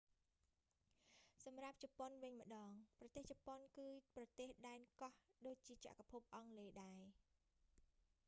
[1.43, 5.13] សម្រាប់ជប៉ុនវិញម្ដង ប្រទេសជប៉ុនគឺប្រទេសដែនកោះ
[5.45, 7.01] ដូចជាចក្រភពអង់គ្លេសដែរ